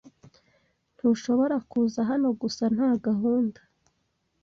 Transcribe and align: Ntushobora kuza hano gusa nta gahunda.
Ntushobora 0.97 1.55
kuza 1.69 1.99
hano 2.09 2.27
gusa 2.41 2.63
nta 2.75 2.89
gahunda. 3.05 3.59